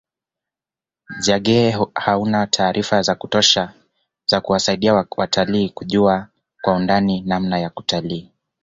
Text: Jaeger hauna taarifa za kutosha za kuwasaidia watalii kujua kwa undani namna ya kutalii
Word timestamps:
Jaeger 1.19 1.85
hauna 1.95 2.47
taarifa 2.47 3.01
za 3.01 3.15
kutosha 3.15 3.73
za 4.25 4.41
kuwasaidia 4.41 5.05
watalii 5.17 5.69
kujua 5.69 6.27
kwa 6.61 6.73
undani 6.73 7.21
namna 7.21 7.59
ya 7.59 7.69
kutalii 7.69 8.31